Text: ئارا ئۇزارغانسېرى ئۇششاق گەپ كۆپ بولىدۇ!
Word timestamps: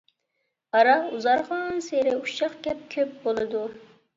ئارا 0.77 0.95
ئۇزارغانسېرى 1.17 2.15
ئۇششاق 2.17 2.59
گەپ 2.69 2.83
كۆپ 2.95 3.13
بولىدۇ! 3.27 3.67